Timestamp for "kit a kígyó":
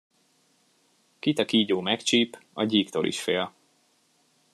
1.19-1.79